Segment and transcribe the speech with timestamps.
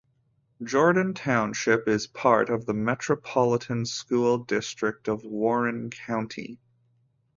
[0.63, 6.59] Jordan Township is part of the Metropolitan School District of Warren County.